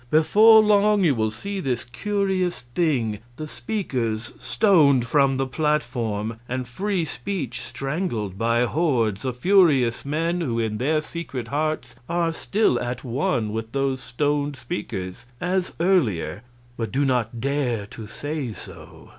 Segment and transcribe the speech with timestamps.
[0.09, 6.67] Before long you will see this curious thing: the speakers stoned from the platform, and
[6.67, 12.79] free speech strangled by hordes of furious men who in their secret hearts are still
[12.79, 16.41] at one with those stoned speakers as earlier
[16.77, 19.09] but do not dare to say so.